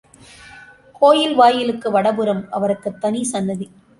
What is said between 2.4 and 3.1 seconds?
அவருக்குத்